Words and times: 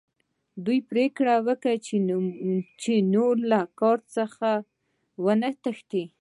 دوی 0.65 0.79
پریکړه 0.89 1.35
وکړه 1.47 1.75
چې 2.85 2.93
نور 3.13 3.35
له 3.51 3.59
کار 3.79 3.97
څخه 4.15 4.49
ونه 5.25 5.49
تښتي 5.63 6.03